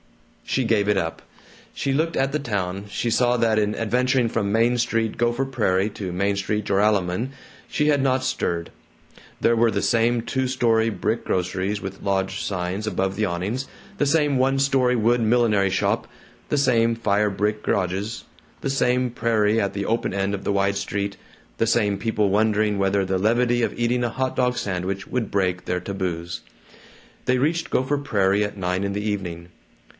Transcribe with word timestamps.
She 0.43 0.63
gave 0.65 0.89
it 0.89 0.97
up. 0.97 1.21
She 1.73 1.93
looked 1.93 2.17
at 2.17 2.31
the 2.33 2.39
town. 2.39 2.85
She 2.89 3.09
saw 3.09 3.37
that 3.37 3.57
in 3.59 3.73
adventuring 3.73 4.27
from 4.29 4.51
Main 4.51 4.77
Street, 4.79 5.15
Gopher 5.15 5.45
Prairie, 5.45 5.89
to 5.91 6.11
Main 6.11 6.35
Street, 6.35 6.65
Joralemon, 6.65 7.29
she 7.69 7.87
had 7.87 8.01
not 8.01 8.23
stirred. 8.23 8.71
There 9.39 9.55
were 9.55 9.71
the 9.71 9.83
same 9.83 10.21
two 10.23 10.47
story 10.49 10.89
brick 10.89 11.23
groceries 11.23 11.79
with 11.79 12.01
lodge 12.01 12.41
signs 12.41 12.85
above 12.87 13.15
the 13.15 13.25
awnings; 13.25 13.67
the 13.99 14.05
same 14.07 14.37
one 14.37 14.59
story 14.59 14.95
wooden 14.95 15.29
millinery 15.29 15.69
shop; 15.69 16.07
the 16.49 16.57
same 16.57 16.95
fire 16.95 17.29
brick 17.29 17.63
garages; 17.63 18.25
the 18.59 18.69
same 18.69 19.11
prairie 19.11 19.61
at 19.61 19.71
the 19.73 19.85
open 19.85 20.13
end 20.13 20.33
of 20.33 20.43
the 20.43 20.51
wide 20.51 20.75
street; 20.75 21.15
the 21.59 21.67
same 21.67 21.97
people 21.97 22.29
wondering 22.29 22.77
whether 22.77 23.05
the 23.05 23.19
levity 23.19 23.61
of 23.61 23.77
eating 23.79 24.03
a 24.03 24.09
hot 24.09 24.35
dog 24.35 24.57
sandwich 24.57 25.07
would 25.07 25.31
break 25.31 25.63
their 25.63 25.79
taboos. 25.79 26.41
They 27.25 27.37
reached 27.37 27.69
Gopher 27.69 27.99
Prairie 27.99 28.43
at 28.43 28.57
nine 28.57 28.83
in 28.83 28.91
the 28.93 29.07
evening. 29.07 29.49